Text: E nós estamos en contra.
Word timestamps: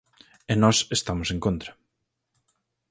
E 0.51 0.53
nós 0.63 0.77
estamos 0.97 1.27
en 1.33 1.39
contra. 1.45 1.71